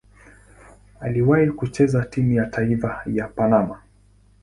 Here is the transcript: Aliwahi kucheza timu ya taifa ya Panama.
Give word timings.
Aliwahi 0.99 1.51
kucheza 1.51 2.05
timu 2.05 2.31
ya 2.31 2.45
taifa 2.45 3.01
ya 3.05 3.27
Panama. 3.27 3.79